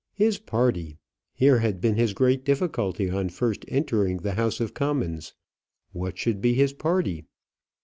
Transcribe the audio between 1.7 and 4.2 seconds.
been his great difficulty on first entering